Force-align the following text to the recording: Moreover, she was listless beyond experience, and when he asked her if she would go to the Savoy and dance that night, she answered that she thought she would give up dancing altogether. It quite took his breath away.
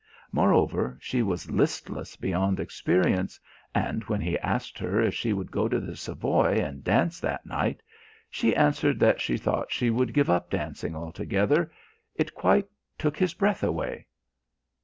Moreover, 0.31 0.97
she 0.99 1.21
was 1.21 1.51
listless 1.51 2.15
beyond 2.15 2.59
experience, 2.59 3.39
and 3.75 4.03
when 4.05 4.19
he 4.19 4.35
asked 4.39 4.79
her 4.79 4.99
if 4.99 5.13
she 5.13 5.31
would 5.31 5.51
go 5.51 5.67
to 5.67 5.79
the 5.79 5.95
Savoy 5.95 6.53
and 6.57 6.83
dance 6.83 7.19
that 7.19 7.45
night, 7.45 7.83
she 8.27 8.55
answered 8.55 8.99
that 8.99 9.21
she 9.21 9.37
thought 9.37 9.71
she 9.71 9.91
would 9.91 10.11
give 10.11 10.27
up 10.27 10.49
dancing 10.49 10.95
altogether. 10.95 11.71
It 12.15 12.33
quite 12.33 12.65
took 12.97 13.15
his 13.15 13.35
breath 13.35 13.61
away. 13.61 14.07